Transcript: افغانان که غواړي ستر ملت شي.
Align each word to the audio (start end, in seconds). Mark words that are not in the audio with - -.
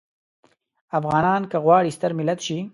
افغانان 0.99 1.41
که 1.51 1.57
غواړي 1.65 1.89
ستر 1.97 2.11
ملت 2.19 2.39
شي. 2.45 2.57